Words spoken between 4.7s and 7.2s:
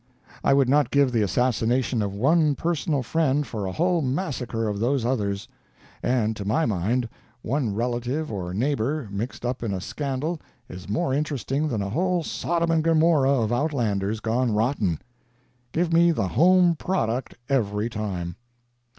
those others. And, to my mind,